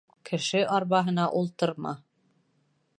[0.29, 1.95] Кеше арбаһына ултырма